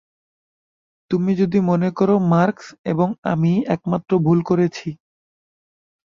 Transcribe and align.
তুমি 1.11 1.31
যদি 1.35 1.59
মনে 1.69 1.89
করো 1.97 2.15
মার্কস 2.31 2.67
এবং 2.85 3.07
আমি 3.23 3.51
একমাত্র 3.75 4.11
ভুল 4.19 4.39
করেছি। 4.43 4.87